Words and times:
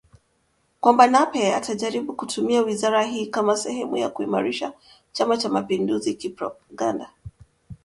kwamba 0.79 1.07
Nape 1.07 1.53
atajaribu 1.55 2.13
kutumia 2.13 2.61
wizara 2.61 3.03
hii 3.03 3.25
kama 3.27 3.57
sehemu 3.57 3.97
ya 3.97 4.09
kuiimarisha 4.09 4.73
Chama 5.11 5.37
cha 5.37 5.49
mapinduzi 5.49 6.13
kipropaganda 6.13 7.09